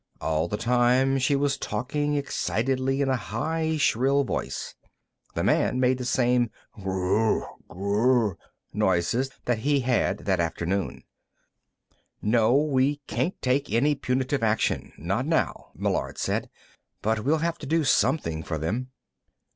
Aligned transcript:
All 0.19 0.47
the 0.47 0.57
time, 0.57 1.19
she 1.19 1.35
was 1.35 1.59
talking 1.59 2.15
excitedly, 2.15 3.01
in 3.01 3.07
a 3.09 3.15
high, 3.15 3.77
shrill 3.77 4.23
voice. 4.23 4.73
The 5.35 5.43
man 5.43 5.79
made 5.79 5.99
the 5.99 6.05
same 6.05 6.49
ghroogh 6.75 7.45
ghroogh 7.69 8.35
noises 8.73 9.29
that 9.45 9.59
he 9.59 9.81
had 9.81 10.25
that 10.25 10.39
afternoon. 10.39 11.03
"No; 12.19 12.55
we 12.55 12.95
can't 13.05 13.39
take 13.43 13.69
any 13.71 13.93
punitive 13.93 14.41
action. 14.41 14.91
Not 14.97 15.27
now," 15.27 15.69
Meillard 15.75 16.17
said. 16.17 16.49
"But 17.03 17.19
we'll 17.19 17.37
have 17.37 17.59
to 17.59 17.67
do 17.67 17.83
something 17.83 18.41
for 18.41 18.57
them." 18.57 18.89